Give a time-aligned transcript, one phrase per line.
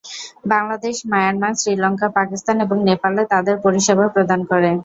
[0.45, 4.69] Bangladesh, Myanmar, Sri Lanka, Pakistan এবং নেপালে তাদের পরিষেবা প্রদান করে।